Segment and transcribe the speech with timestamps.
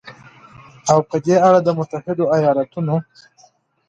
[0.91, 2.95] او په دې اړه د متحدو ایالتونو